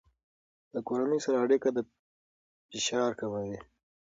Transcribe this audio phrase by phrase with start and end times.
[0.73, 1.79] له کورنۍ سره اړیکه د
[2.69, 3.57] فشار کموي.